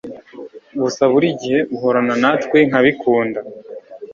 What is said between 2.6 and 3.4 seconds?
nkabikunda